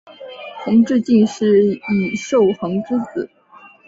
[0.63, 3.29] 同治进士尹寿衡之子。